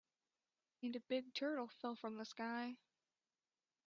And 0.81 0.95
a 0.95 0.99
big 0.99 1.31
turtle 1.35 1.67
fell 1.67 1.93
from 1.93 2.17
the 2.17 2.25
sky. 2.25 2.79